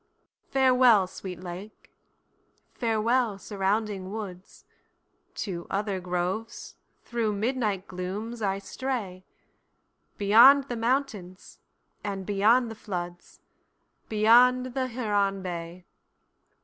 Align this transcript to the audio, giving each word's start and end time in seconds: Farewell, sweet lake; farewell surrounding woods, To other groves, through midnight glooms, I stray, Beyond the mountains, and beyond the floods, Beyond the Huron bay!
Farewell, 0.49 1.05
sweet 1.05 1.41
lake; 1.43 1.91
farewell 2.73 3.37
surrounding 3.37 4.09
woods, 4.11 4.65
To 5.35 5.67
other 5.69 5.99
groves, 5.99 6.73
through 7.03 7.33
midnight 7.33 7.87
glooms, 7.87 8.41
I 8.41 8.57
stray, 8.57 9.25
Beyond 10.17 10.69
the 10.69 10.75
mountains, 10.75 11.59
and 12.03 12.25
beyond 12.25 12.71
the 12.71 12.75
floods, 12.75 13.41
Beyond 14.09 14.73
the 14.73 14.87
Huron 14.87 15.43
bay! 15.43 15.85